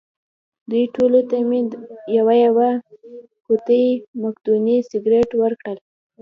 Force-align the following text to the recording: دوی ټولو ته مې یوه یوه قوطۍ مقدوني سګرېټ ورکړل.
دوی 0.69 0.85
ټولو 0.95 1.19
ته 1.29 1.35
مې 1.49 1.59
یوه 2.17 2.35
یوه 2.45 2.69
قوطۍ 3.45 3.85
مقدوني 4.23 4.77
سګرېټ 4.89 5.29
ورکړل. 5.41 5.77